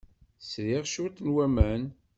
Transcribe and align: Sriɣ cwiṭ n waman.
Sriɣ 0.41 0.83
cwiṭ 0.93 1.17
n 1.21 1.29
waman. 1.35 1.83